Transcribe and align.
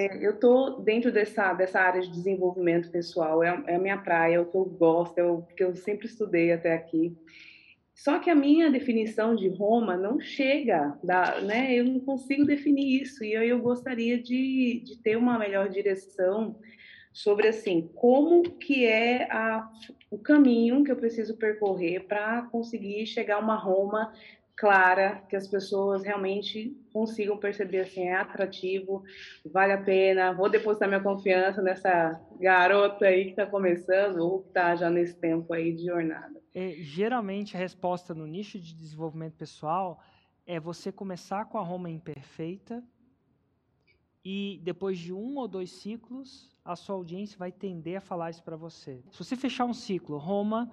É, 0.00 0.16
eu 0.24 0.30
estou 0.30 0.80
dentro 0.80 1.12
dessa, 1.12 1.52
dessa 1.52 1.78
área 1.78 2.00
de 2.00 2.10
desenvolvimento 2.10 2.90
pessoal, 2.90 3.42
é, 3.42 3.62
é 3.66 3.74
a 3.74 3.78
minha 3.78 3.98
praia, 3.98 4.36
é 4.36 4.40
o 4.40 4.46
que 4.46 4.56
eu 4.56 4.64
gosto, 4.64 5.18
é 5.18 5.24
o 5.24 5.42
que 5.42 5.62
eu 5.62 5.76
sempre 5.76 6.06
estudei 6.06 6.52
até 6.52 6.72
aqui. 6.72 7.14
Só 7.94 8.18
que 8.18 8.30
a 8.30 8.34
minha 8.34 8.70
definição 8.70 9.36
de 9.36 9.46
Roma 9.48 9.98
não 9.98 10.18
chega, 10.18 10.98
da, 11.04 11.42
né? 11.42 11.74
Eu 11.74 11.84
não 11.84 12.00
consigo 12.00 12.46
definir 12.46 13.02
isso 13.02 13.22
e 13.22 13.34
eu, 13.34 13.42
eu 13.42 13.60
gostaria 13.60 14.16
de, 14.16 14.82
de 14.82 14.96
ter 15.02 15.16
uma 15.16 15.38
melhor 15.38 15.68
direção 15.68 16.58
sobre 17.12 17.48
assim 17.48 17.90
como 17.94 18.42
que 18.42 18.86
é 18.86 19.30
a, 19.30 19.68
o 20.10 20.16
caminho 20.16 20.82
que 20.82 20.90
eu 20.90 20.96
preciso 20.96 21.36
percorrer 21.36 22.06
para 22.06 22.42
conseguir 22.42 23.04
chegar 23.04 23.36
a 23.36 23.40
uma 23.40 23.56
Roma 23.56 24.14
clara, 24.60 25.24
que 25.26 25.34
as 25.34 25.48
pessoas 25.48 26.02
realmente 26.02 26.76
consigam 26.92 27.38
perceber 27.38 27.80
assim, 27.80 28.02
é 28.02 28.14
atrativo, 28.14 29.02
vale 29.50 29.72
a 29.72 29.82
pena, 29.82 30.34
vou 30.34 30.50
depositar 30.50 30.86
minha 30.86 31.00
confiança 31.00 31.62
nessa 31.62 32.20
garota 32.38 33.06
aí 33.06 33.24
que 33.24 33.30
está 33.30 33.46
começando 33.46 34.18
ou 34.18 34.42
que 34.42 34.48
está 34.48 34.76
já 34.76 34.90
nesse 34.90 35.16
tempo 35.16 35.50
aí 35.54 35.72
de 35.72 35.86
jornada. 35.86 36.38
É, 36.54 36.72
geralmente 36.72 37.56
a 37.56 37.58
resposta 37.58 38.12
no 38.12 38.26
nicho 38.26 38.58
de 38.58 38.74
desenvolvimento 38.74 39.32
pessoal 39.32 40.04
é 40.46 40.60
você 40.60 40.92
começar 40.92 41.46
com 41.46 41.56
a 41.56 41.62
Roma 41.62 41.88
imperfeita 41.88 42.84
e 44.22 44.60
depois 44.62 44.98
de 44.98 45.10
um 45.10 45.38
ou 45.38 45.48
dois 45.48 45.70
ciclos, 45.70 46.54
a 46.62 46.76
sua 46.76 46.96
audiência 46.96 47.38
vai 47.38 47.50
tender 47.50 47.96
a 47.96 48.00
falar 48.02 48.28
isso 48.28 48.42
para 48.42 48.56
você. 48.56 49.02
Se 49.10 49.24
você 49.24 49.36
fechar 49.36 49.64
um 49.64 49.72
ciclo, 49.72 50.18
Roma, 50.18 50.70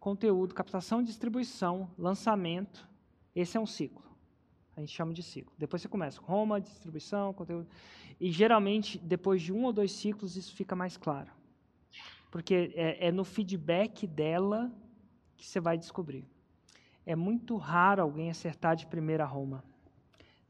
conteúdo, 0.00 0.54
captação 0.54 1.02
distribuição, 1.02 1.90
lançamento, 1.98 2.95
esse 3.36 3.56
é 3.56 3.60
um 3.60 3.66
ciclo. 3.66 4.02
A 4.76 4.80
gente 4.80 4.92
chama 4.92 5.12
de 5.12 5.22
ciclo. 5.22 5.52
Depois 5.58 5.82
você 5.82 5.88
começa 5.88 6.20
com 6.20 6.32
Roma, 6.32 6.60
distribuição, 6.60 7.32
conteúdo. 7.32 7.68
E 8.18 8.30
geralmente, 8.30 8.98
depois 8.98 9.42
de 9.42 9.52
um 9.52 9.64
ou 9.64 9.72
dois 9.72 9.92
ciclos, 9.92 10.36
isso 10.36 10.54
fica 10.54 10.74
mais 10.74 10.96
claro. 10.96 11.30
Porque 12.30 12.72
é, 12.74 13.08
é 13.08 13.12
no 13.12 13.24
feedback 13.24 14.06
dela 14.06 14.72
que 15.36 15.46
você 15.46 15.60
vai 15.60 15.76
descobrir. 15.76 16.24
É 17.04 17.14
muito 17.14 17.56
raro 17.56 18.02
alguém 18.02 18.30
acertar 18.30 18.74
de 18.74 18.86
primeira 18.86 19.24
Roma. 19.24 19.62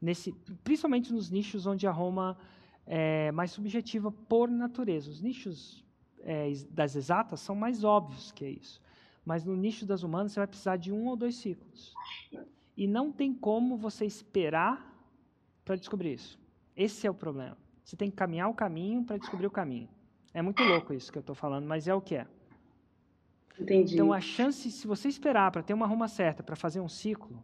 Nesse, 0.01 0.31
principalmente 0.63 1.11
nos 1.13 1.29
nichos 1.29 1.65
onde 1.65 1.85
a 1.85 1.91
Roma 1.91 2.37
é 2.85 3.31
mais 3.31 3.51
subjetiva 3.51 4.11
por 4.11 4.49
natureza. 4.49 5.09
Os 5.09 5.21
nichos 5.21 5.83
é, 6.21 6.51
das 6.69 6.95
exatas 6.95 7.41
são 7.41 7.55
mais 7.55 7.83
óbvios 7.83 8.31
que 8.31 8.47
isso. 8.47 8.81
Mas 9.25 9.43
no 9.43 9.55
nicho 9.55 9.85
das 9.85 10.03
humanas 10.03 10.31
você 10.31 10.39
vai 10.39 10.47
precisar 10.47 10.77
de 10.77 10.91
um 10.91 11.07
ou 11.07 11.15
dois 11.15 11.35
ciclos. 11.35 11.93
E 12.77 12.85
não 12.85 13.11
tem 13.11 13.33
como 13.33 13.75
você 13.75 14.05
esperar 14.05 14.95
para 15.65 15.75
descobrir 15.75 16.13
isso. 16.13 16.39
Esse 16.75 17.07
é 17.07 17.09
o 17.09 17.13
problema. 17.13 17.57
Você 17.83 17.97
tem 17.97 18.09
que 18.09 18.15
caminhar 18.15 18.49
o 18.49 18.53
caminho 18.53 19.03
para 19.03 19.17
descobrir 19.17 19.47
o 19.47 19.51
caminho. 19.51 19.89
É 20.33 20.41
muito 20.43 20.61
louco 20.61 20.93
isso 20.93 21.11
que 21.11 21.17
eu 21.17 21.21
estou 21.21 21.33
falando, 21.33 21.65
mas 21.65 21.87
é 21.87 21.93
o 21.93 21.99
que 21.99 22.15
é. 22.15 22.27
Entendi. 23.59 23.95
Então, 23.95 24.13
a 24.13 24.21
chance, 24.21 24.69
se 24.69 24.85
você 24.85 25.07
esperar 25.07 25.51
para 25.51 25.63
ter 25.63 25.73
uma 25.73 25.87
Roma 25.87 26.07
certa, 26.07 26.43
para 26.43 26.55
fazer 26.55 26.79
um 26.79 26.87
ciclo, 26.87 27.43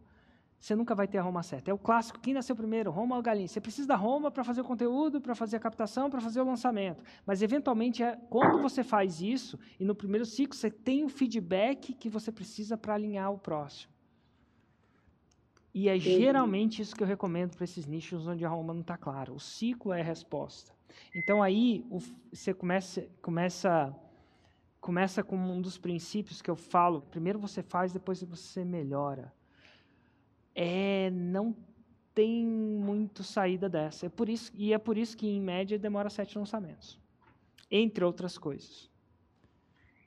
você 0.60 0.76
nunca 0.76 0.94
vai 0.94 1.08
ter 1.08 1.18
a 1.18 1.22
Roma 1.22 1.42
certa. 1.42 1.70
É 1.70 1.74
o 1.74 1.78
clássico, 1.78 2.20
quem 2.20 2.32
nasceu 2.32 2.54
primeiro, 2.54 2.90
Roma 2.90 3.16
ou 3.16 3.22
galinha? 3.22 3.48
Você 3.48 3.60
precisa 3.60 3.88
da 3.88 3.96
Roma 3.96 4.30
para 4.30 4.44
fazer 4.44 4.60
o 4.60 4.64
conteúdo, 4.64 5.20
para 5.20 5.34
fazer 5.34 5.56
a 5.56 5.60
captação, 5.60 6.08
para 6.08 6.20
fazer 6.20 6.40
o 6.40 6.44
lançamento. 6.44 7.02
Mas, 7.26 7.42
eventualmente, 7.42 8.02
é, 8.02 8.16
quando 8.30 8.62
você 8.62 8.84
faz 8.84 9.20
isso, 9.20 9.58
e 9.80 9.84
no 9.84 9.94
primeiro 9.94 10.24
ciclo, 10.24 10.54
você 10.54 10.70
tem 10.70 11.04
o 11.04 11.08
feedback 11.08 11.92
que 11.94 12.08
você 12.08 12.30
precisa 12.30 12.78
para 12.78 12.94
alinhar 12.94 13.32
o 13.32 13.38
próximo. 13.38 13.93
E 15.74 15.88
é 15.88 15.98
geralmente 15.98 16.80
isso 16.80 16.94
que 16.94 17.02
eu 17.02 17.06
recomendo 17.06 17.56
para 17.56 17.64
esses 17.64 17.84
nichos 17.84 18.28
onde 18.28 18.44
a 18.44 18.48
Roma 18.48 18.72
não 18.72 18.82
está 18.82 18.96
clara. 18.96 19.32
O 19.32 19.40
ciclo 19.40 19.92
é 19.92 20.00
a 20.00 20.04
resposta. 20.04 20.72
Então 21.16 21.42
aí 21.42 21.84
o, 21.90 21.98
você 22.32 22.54
começa, 22.54 23.04
começa, 23.20 23.92
começa 24.80 25.24
com 25.24 25.36
um 25.36 25.60
dos 25.60 25.76
princípios 25.76 26.40
que 26.40 26.48
eu 26.48 26.54
falo. 26.54 27.02
Primeiro 27.02 27.40
você 27.40 27.60
faz, 27.60 27.92
depois 27.92 28.22
você 28.22 28.64
melhora. 28.64 29.32
É 30.54 31.10
não 31.10 31.52
tem 32.14 32.46
muito 32.46 33.24
saída 33.24 33.68
dessa. 33.68 34.06
É 34.06 34.08
por 34.08 34.28
isso 34.28 34.52
e 34.54 34.72
é 34.72 34.78
por 34.78 34.96
isso 34.96 35.16
que 35.16 35.26
em 35.26 35.40
média 35.40 35.76
demora 35.76 36.08
sete 36.08 36.38
lançamentos, 36.38 37.00
entre 37.68 38.04
outras 38.04 38.38
coisas. 38.38 38.88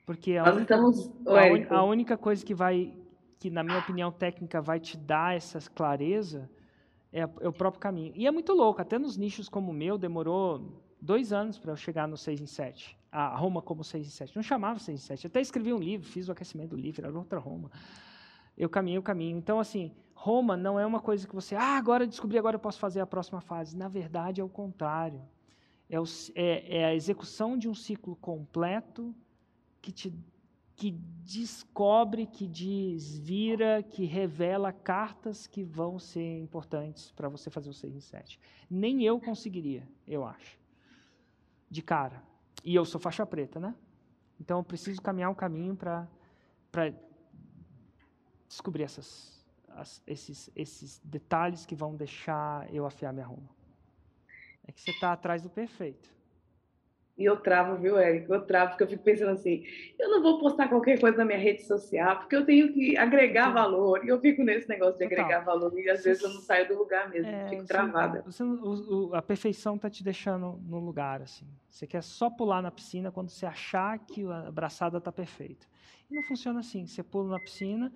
Porque 0.06 0.38
a, 0.38 0.44
única, 0.44 0.74
estamos... 0.74 1.10
a, 1.70 1.76
a 1.76 1.84
única 1.84 2.16
coisa 2.16 2.42
que 2.42 2.54
vai 2.54 2.96
que, 3.38 3.50
na 3.50 3.62
minha 3.62 3.78
opinião 3.78 4.10
técnica, 4.10 4.60
vai 4.60 4.80
te 4.80 4.96
dar 4.96 5.36
essa 5.36 5.60
clareza 5.70 6.50
é, 7.12 7.20
é, 7.20 7.48
o 7.48 7.52
próprio 7.52 7.80
caminho. 7.80 8.12
E 8.16 8.26
é 8.26 8.30
muito 8.30 8.52
louco, 8.52 8.80
até 8.80 8.98
nos 8.98 9.16
nichos 9.16 9.48
como 9.48 9.70
o 9.70 9.74
meu, 9.74 9.96
demorou 9.96 10.82
dois 11.00 11.32
anos 11.32 11.58
para 11.58 11.72
eu 11.72 11.76
chegar 11.76 12.08
no 12.08 12.16
6 12.16 12.40
em 12.40 12.46
7. 12.46 12.98
A 13.10 13.36
Roma 13.36 13.62
como 13.62 13.84
6 13.84 14.06
em 14.06 14.10
7. 14.10 14.36
Não 14.36 14.42
chamava 14.42 14.78
6 14.78 15.00
em 15.00 15.02
7. 15.02 15.26
Até 15.28 15.40
escrevi 15.40 15.72
um 15.72 15.78
livro, 15.78 16.06
fiz 16.06 16.28
o 16.28 16.32
aquecimento 16.32 16.70
do 16.70 16.76
livro, 16.76 17.06
era 17.06 17.16
outra 17.16 17.38
Roma. 17.38 17.70
Eu 18.56 18.68
caminhei 18.68 18.98
o 18.98 19.02
caminho. 19.02 19.38
Então, 19.38 19.60
assim, 19.60 19.92
Roma 20.14 20.56
não 20.56 20.78
é 20.78 20.84
uma 20.84 21.00
coisa 21.00 21.26
que 21.26 21.34
você, 21.34 21.54
ah, 21.54 21.78
agora 21.78 22.06
descobri, 22.06 22.36
agora 22.38 22.56
eu 22.56 22.60
posso 22.60 22.78
fazer 22.78 23.00
a 23.00 23.06
próxima 23.06 23.40
fase. 23.40 23.76
Na 23.76 23.88
verdade, 23.88 24.40
é 24.40 24.44
o 24.44 24.48
contrário. 24.48 25.22
É, 25.88 25.98
o, 25.98 26.04
é, 26.34 26.80
é 26.80 26.84
a 26.86 26.94
execução 26.94 27.56
de 27.56 27.68
um 27.68 27.74
ciclo 27.74 28.16
completo 28.16 29.14
que 29.80 29.92
te 29.92 30.12
que 30.78 30.92
descobre, 30.92 32.24
que 32.24 32.46
desvira, 32.46 33.82
que 33.82 34.04
revela 34.04 34.72
cartas 34.72 35.44
que 35.44 35.64
vão 35.64 35.98
ser 35.98 36.38
importantes 36.38 37.10
para 37.10 37.28
você 37.28 37.50
fazer 37.50 37.68
o 37.68 37.74
6 37.74 37.96
em 37.96 38.00
7. 38.00 38.40
Nem 38.70 39.02
eu 39.02 39.20
conseguiria, 39.20 39.82
eu 40.06 40.24
acho. 40.24 40.56
De 41.68 41.82
cara. 41.82 42.22
E 42.64 42.76
eu 42.76 42.84
sou 42.84 43.00
faixa 43.00 43.26
preta, 43.26 43.58
né? 43.58 43.74
Então 44.40 44.58
eu 44.58 44.64
preciso 44.64 45.02
caminhar 45.02 45.28
um 45.30 45.34
caminho 45.34 45.74
para 45.74 46.06
descobrir 48.46 48.84
essas, 48.84 49.44
as, 49.70 50.00
esses, 50.06 50.48
esses 50.54 51.00
detalhes 51.02 51.66
que 51.66 51.74
vão 51.74 51.96
deixar 51.96 52.72
eu 52.72 52.86
afiar 52.86 53.12
minha 53.12 53.26
ruma. 53.26 53.50
É 54.64 54.70
que 54.70 54.80
você 54.80 54.92
está 54.92 55.12
atrás 55.12 55.42
do 55.42 55.50
perfeito. 55.50 56.17
E 57.18 57.24
eu 57.24 57.36
travo, 57.36 57.76
viu, 57.76 57.98
Érico? 57.98 58.32
Eu 58.32 58.42
travo, 58.42 58.70
porque 58.70 58.84
eu 58.84 58.88
fico 58.88 59.02
pensando 59.02 59.32
assim: 59.32 59.64
eu 59.98 60.08
não 60.08 60.22
vou 60.22 60.38
postar 60.38 60.68
qualquer 60.68 61.00
coisa 61.00 61.18
na 61.18 61.24
minha 61.24 61.38
rede 61.38 61.62
social, 61.62 62.20
porque 62.20 62.36
eu 62.36 62.46
tenho 62.46 62.72
que 62.72 62.96
agregar 62.96 63.50
valor. 63.50 64.04
E 64.04 64.08
eu 64.08 64.20
fico 64.20 64.44
nesse 64.44 64.68
negócio 64.68 64.96
de 64.96 65.04
agregar 65.04 65.40
Total. 65.40 65.60
valor, 65.60 65.76
e 65.80 65.90
às 65.90 66.04
vezes 66.04 66.22
eu 66.22 66.32
não 66.32 66.40
saio 66.40 66.68
do 66.68 66.78
lugar 66.78 67.10
mesmo, 67.10 67.28
é, 67.28 67.48
fico 67.48 67.66
travada. 67.66 68.22
Você, 68.24 68.44
o, 68.44 69.08
o, 69.08 69.14
a 69.16 69.20
perfeição 69.20 69.74
está 69.74 69.90
te 69.90 70.04
deixando 70.04 70.60
no 70.64 70.78
lugar, 70.78 71.20
assim. 71.20 71.44
Você 71.68 71.88
quer 71.88 72.04
só 72.04 72.30
pular 72.30 72.62
na 72.62 72.70
piscina 72.70 73.10
quando 73.10 73.30
você 73.30 73.44
achar 73.44 73.98
que 73.98 74.24
a 74.24 74.46
abraçada 74.46 74.98
está 74.98 75.10
perfeita. 75.10 75.66
E 76.08 76.14
não 76.14 76.22
funciona 76.22 76.60
assim. 76.60 76.86
Você 76.86 77.02
pula 77.02 77.30
na 77.30 77.40
piscina, 77.40 77.92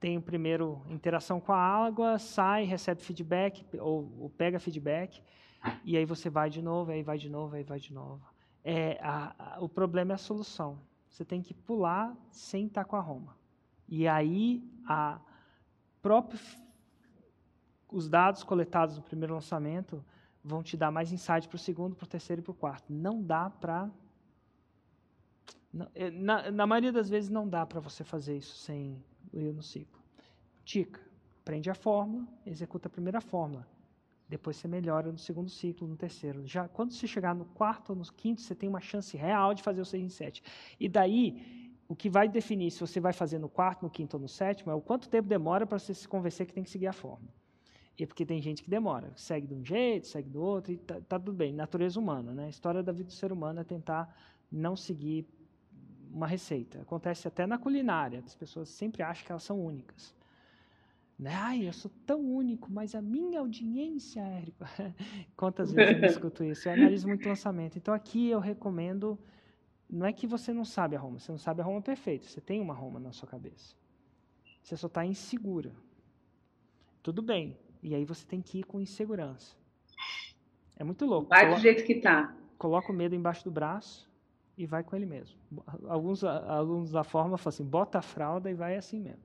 tem 0.00 0.16
o 0.16 0.22
primeiro 0.22 0.80
interação 0.88 1.38
com 1.38 1.52
a 1.52 1.58
água, 1.58 2.18
sai, 2.18 2.64
recebe 2.64 3.02
feedback, 3.02 3.66
ou, 3.78 4.10
ou 4.18 4.30
pega 4.30 4.58
feedback, 4.58 5.22
e 5.84 5.94
aí 5.94 6.06
você 6.06 6.30
vai 6.30 6.48
de 6.48 6.62
novo, 6.62 6.90
aí 6.90 7.02
vai 7.02 7.18
de 7.18 7.28
novo, 7.28 7.54
aí 7.54 7.62
vai 7.62 7.78
de 7.78 7.92
novo 7.92 8.32
é, 8.64 8.98
a, 9.02 9.56
a, 9.56 9.60
o 9.60 9.68
problema 9.68 10.12
é 10.12 10.14
a 10.14 10.18
solução. 10.18 10.78
Você 11.08 11.24
tem 11.24 11.42
que 11.42 11.52
pular 11.52 12.16
sem 12.30 12.66
estar 12.66 12.84
com 12.84 12.96
a 12.96 13.00
Roma. 13.00 13.36
E 13.88 14.08
aí, 14.08 14.62
a 14.86 15.20
próprio, 16.00 16.40
os 17.90 18.08
dados 18.08 18.42
coletados 18.42 18.96
no 18.96 19.02
primeiro 19.02 19.34
lançamento 19.34 20.04
vão 20.42 20.62
te 20.62 20.76
dar 20.76 20.90
mais 20.90 21.12
insight 21.12 21.46
para 21.46 21.56
o 21.56 21.58
segundo, 21.58 21.94
para 21.94 22.04
o 22.04 22.08
terceiro 22.08 22.40
e 22.40 22.42
para 22.42 22.52
o 22.52 22.54
quarto. 22.54 22.92
Não 22.92 23.22
dá 23.22 23.50
para. 23.50 23.90
É, 25.94 26.10
na, 26.10 26.50
na, 26.50 26.66
maioria 26.66 26.92
das 26.92 27.08
vezes, 27.08 27.30
não 27.30 27.48
dá 27.48 27.64
para 27.64 27.80
você 27.80 28.04
fazer 28.04 28.36
isso 28.36 28.56
sem 28.56 29.02
o 29.32 29.52
no 29.52 29.62
ciclo. 29.62 30.00
Dica: 30.64 31.00
aprende 31.40 31.70
a 31.70 31.74
fórmula, 31.74 32.26
executa 32.44 32.88
a 32.88 32.90
primeira 32.90 33.20
fórmula. 33.20 33.66
Depois 34.32 34.56
você 34.56 34.66
melhora 34.66 35.12
no 35.12 35.18
segundo 35.18 35.50
ciclo, 35.50 35.86
no 35.86 35.94
terceiro. 35.94 36.46
Já 36.46 36.66
quando 36.66 36.90
você 36.90 37.06
chegar 37.06 37.34
no 37.34 37.44
quarto 37.44 37.90
ou 37.90 37.96
no 37.96 38.02
quinto, 38.10 38.40
você 38.40 38.54
tem 38.54 38.66
uma 38.66 38.80
chance 38.80 39.14
real 39.14 39.52
de 39.52 39.62
fazer 39.62 39.82
o 39.82 39.84
6 39.84 40.02
em 40.02 40.08
7. 40.08 40.42
E 40.80 40.88
daí, 40.88 41.70
o 41.86 41.94
que 41.94 42.08
vai 42.08 42.30
definir 42.30 42.70
se 42.70 42.80
você 42.80 42.98
vai 42.98 43.12
fazer 43.12 43.38
no 43.38 43.46
quarto, 43.46 43.82
no 43.82 43.90
quinto 43.90 44.16
ou 44.16 44.22
no 44.22 44.28
sétimo 44.28 44.72
é 44.72 44.74
o 44.74 44.80
quanto 44.80 45.06
tempo 45.10 45.28
demora 45.28 45.66
para 45.66 45.78
você 45.78 45.92
se 45.92 46.08
convencer 46.08 46.46
que 46.46 46.54
tem 46.54 46.64
que 46.64 46.70
seguir 46.70 46.86
a 46.86 46.94
forma. 46.94 47.28
E 47.98 48.06
porque 48.06 48.24
tem 48.24 48.40
gente 48.40 48.62
que 48.62 48.70
demora, 48.70 49.12
segue 49.16 49.46
de 49.46 49.52
um 49.52 49.62
jeito, 49.62 50.06
segue 50.06 50.30
do 50.30 50.40
outro, 50.40 50.72
e 50.72 50.78
tá, 50.78 50.98
tá 51.02 51.18
tudo 51.18 51.34
bem, 51.34 51.52
natureza 51.52 52.00
humana, 52.00 52.32
né? 52.32 52.46
A 52.46 52.48
história 52.48 52.82
da 52.82 52.90
vida 52.90 53.08
do 53.08 53.12
ser 53.12 53.32
humano 53.32 53.60
é 53.60 53.64
tentar 53.64 54.16
não 54.50 54.74
seguir 54.74 55.26
uma 56.10 56.26
receita. 56.26 56.80
Acontece 56.80 57.28
até 57.28 57.46
na 57.46 57.58
culinária, 57.58 58.22
as 58.24 58.34
pessoas 58.34 58.70
sempre 58.70 59.02
acham 59.02 59.26
que 59.26 59.30
elas 59.30 59.42
são 59.42 59.62
únicas. 59.62 60.14
Né? 61.18 61.32
Ai, 61.34 61.68
eu 61.68 61.72
sou 61.72 61.90
tão 62.04 62.20
único, 62.20 62.70
mas 62.70 62.94
a 62.94 63.02
minha 63.02 63.40
audiência, 63.40 64.20
Érico. 64.20 64.64
Quantas 65.36 65.72
vezes 65.72 66.02
eu 66.02 66.08
escuto 66.08 66.44
isso? 66.44 66.68
Eu 66.68 66.72
analiso 66.72 67.06
muito 67.06 67.28
lançamento. 67.28 67.78
Então 67.78 67.94
aqui 67.94 68.28
eu 68.28 68.40
recomendo. 68.40 69.18
Não 69.88 70.06
é 70.06 70.12
que 70.12 70.26
você 70.26 70.52
não 70.52 70.64
sabe 70.64 70.96
a 70.96 70.98
Roma, 70.98 71.18
você 71.18 71.30
não 71.30 71.38
sabe 71.38 71.60
a 71.60 71.64
Roma 71.64 71.82
perfeita, 71.82 72.26
você 72.26 72.40
tem 72.40 72.62
uma 72.62 72.72
Roma 72.72 72.98
na 72.98 73.12
sua 73.12 73.28
cabeça. 73.28 73.76
Você 74.62 74.74
só 74.74 74.86
está 74.86 75.04
insegura. 75.04 75.72
Tudo 77.02 77.20
bem. 77.20 77.58
E 77.82 77.94
aí 77.94 78.04
você 78.04 78.24
tem 78.24 78.40
que 78.40 78.60
ir 78.60 78.64
com 78.64 78.80
insegurança. 78.80 79.54
É 80.76 80.84
muito 80.84 81.04
louco. 81.04 81.28
Vai 81.28 81.52
do 81.52 81.60
jeito 81.60 81.84
que 81.84 81.96
tá. 81.96 82.34
Coloca 82.56 82.90
o 82.90 82.94
medo 82.94 83.14
embaixo 83.14 83.44
do 83.44 83.50
braço 83.50 84.10
e 84.56 84.66
vai 84.66 84.82
com 84.82 84.94
ele 84.96 85.06
mesmo. 85.06 85.36
Alguns 85.88 86.24
alunos 86.24 86.92
da 86.92 87.04
forma 87.04 87.36
falam 87.36 87.54
assim, 87.54 87.64
bota 87.64 87.98
a 87.98 88.02
fralda 88.02 88.50
e 88.50 88.54
vai 88.54 88.76
assim 88.76 89.00
mesmo. 89.00 89.22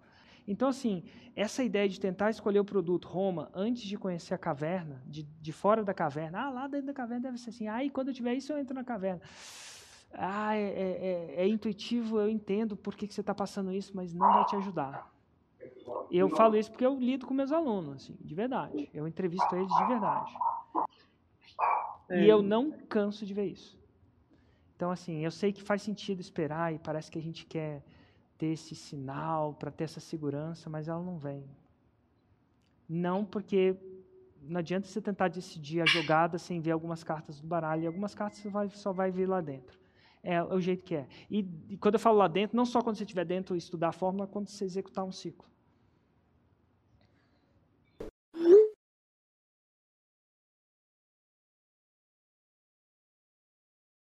Então, 0.48 0.70
assim, 0.70 1.04
essa 1.36 1.62
ideia 1.62 1.90
de 1.90 2.00
tentar 2.00 2.30
escolher 2.30 2.60
o 2.60 2.66
produto 2.66 3.08
Roma 3.08 3.52
antes 3.54 3.84
de 3.84 3.98
conhecer 3.98 4.34
a 4.34 4.38
caverna, 4.38 5.04
de, 5.06 5.24
de 5.24 5.52
fora 5.52 5.84
da 5.84 5.94
caverna, 5.94 6.46
ah, 6.46 6.50
lá 6.50 6.68
dentro 6.68 6.88
da 6.88 6.94
caverna 6.94 7.24
deve 7.24 7.38
ser 7.38 7.50
assim, 7.50 7.68
ah, 7.68 7.84
e 7.84 7.90
quando 7.90 8.08
eu 8.08 8.14
tiver 8.14 8.34
isso 8.34 8.54
eu 8.54 8.58
entro 8.58 8.74
na 8.74 8.84
caverna. 8.84 9.22
Ah, 10.14 10.56
é, 10.56 10.62
é, 10.62 11.36
é, 11.36 11.44
é 11.44 11.48
intuitivo, 11.48 12.18
eu 12.20 12.30
entendo 12.30 12.78
por 12.78 12.96
que, 12.96 13.06
que 13.06 13.14
você 13.14 13.20
está 13.20 13.36
passando 13.36 13.74
isso, 13.74 13.92
mas 13.94 14.14
não 14.14 14.26
vai 14.26 14.46
te 14.46 14.56
ajudar. 14.56 15.12
Eu 16.10 16.30
falo 16.30 16.56
isso 16.56 16.72
porque 16.72 16.86
eu 16.86 16.98
lido 16.98 17.26
com 17.26 17.34
meus 17.34 17.52
alunos, 17.52 17.96
assim, 17.98 18.18
de 18.22 18.34
verdade. 18.34 18.90
Eu 18.94 19.06
entrevisto 19.06 19.54
eles 19.54 19.68
de 19.68 19.86
verdade. 19.86 20.32
E 22.10 22.28
eu 22.28 22.42
não 22.42 22.72
canso 22.72 23.26
de 23.26 23.34
ver 23.34 23.48
isso. 23.48 23.78
Então, 24.76 24.92
assim, 24.92 25.18
eu 25.26 25.32
sei 25.32 25.52
que 25.52 25.62
faz 25.62 25.82
sentido 25.82 26.22
esperar 26.22 26.74
e 26.74 26.80
parece 26.80 27.12
que 27.12 27.20
a 27.20 27.22
gente 27.22 27.46
quer 27.46 27.84
ter 28.38 28.48
esse 28.48 28.76
sinal, 28.76 29.54
para 29.54 29.72
ter 29.72 29.86
essa 29.86 30.00
segurança, 30.00 30.70
mas 30.70 30.88
ela 30.88 31.02
não 31.02 31.18
vem. 31.18 31.44
Não 32.88 33.26
porque 33.26 33.76
não 34.42 34.60
adianta 34.60 34.88
você 34.88 35.02
tentar 35.02 35.28
decidir 35.28 35.82
a 35.82 35.86
jogada 35.86 36.38
sem 36.38 36.62
ver 36.62 36.72
algumas 36.72 37.04
cartas 37.04 37.40
do 37.40 37.48
baralho, 37.48 37.84
e 37.84 37.88
algumas 37.88 38.16
cartas 38.16 38.40
você 38.40 38.50
vai, 38.50 38.70
só 38.70 38.94
vai 38.94 39.12
ver 39.12 39.28
lá 39.28 39.42
dentro. 39.42 39.78
É, 40.24 40.36
é 40.36 40.44
o 40.44 40.60
jeito 40.60 40.84
que 40.84 40.96
é. 40.96 41.08
E, 41.30 41.40
e, 41.70 41.78
quando 41.78 41.96
eu 41.96 42.00
falo 42.00 42.18
lá 42.18 42.28
dentro, 42.28 42.56
não 42.56 42.66
só 42.66 42.82
quando 42.82 42.96
você 42.96 43.04
estiver 43.04 43.26
dentro 43.26 43.56
estudar 43.56 43.90
a 43.90 43.94
fórmula, 43.94 44.28
quando 44.28 44.48
você 44.48 44.66
executar 44.66 45.04
um 45.06 45.12
ciclo. 45.12 45.48